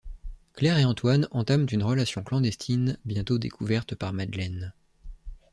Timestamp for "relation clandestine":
1.83-2.97